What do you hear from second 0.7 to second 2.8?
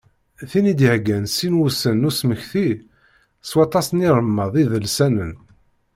i d-iheggan sin wussan n usmekti,